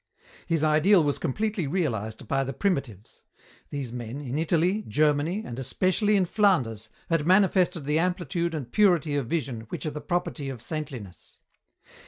[0.47, 3.21] His ideal was completely realized by the Primitives.
[3.69, 9.15] These men, in Italy, Germany, and especially in Flanders, had manifested the amplitude and purity
[9.15, 11.37] of vision which are the property of saintliness.